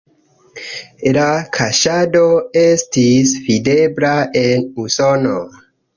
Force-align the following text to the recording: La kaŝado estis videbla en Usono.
La 1.17 1.25
kaŝado 1.57 2.23
estis 2.63 3.35
videbla 3.51 4.15
en 4.45 4.65
Usono. 4.87 5.37